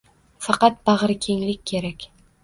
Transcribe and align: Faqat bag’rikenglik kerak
Faqat 0.45 0.79
bag’rikenglik 0.89 1.61
kerak 1.73 2.07